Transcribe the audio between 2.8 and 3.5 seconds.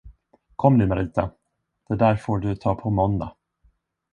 måndag!